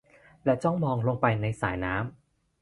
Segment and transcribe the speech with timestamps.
[0.45, 2.05] และจ้องมองลงไปในสายน้ำ